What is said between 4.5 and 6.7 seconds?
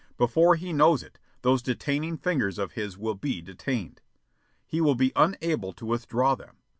He will be unable to withdraw them.